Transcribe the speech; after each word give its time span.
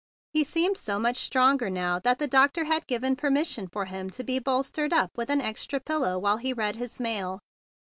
He 0.33 0.43
seemed 0.43 0.77
so 0.77 0.97
much 0.97 1.17
stronger 1.17 1.69
that 1.69 2.17
the 2.17 2.27
doc¬ 2.27 2.53
tor 2.53 2.63
had 2.63 2.87
given 2.87 3.15
permission 3.15 3.67
for 3.71 3.85
him 3.85 4.09
to 4.09 4.23
be 4.23 4.39
bolstered 4.39 4.93
up 4.93 5.11
with 5.15 5.29
an 5.29 5.41
extra 5.41 5.79
pillow 5.79 6.17
while 6.17 6.37
he 6.37 6.53
read 6.53 6.75
his 6.77 6.99
mail. 6.99 7.37